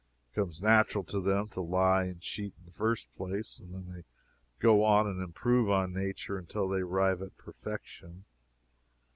[0.31, 3.93] It comes natural to them to lie and cheat in the first place, and then
[3.93, 4.03] they
[4.59, 8.25] go on and improve on nature until they arrive at perfection.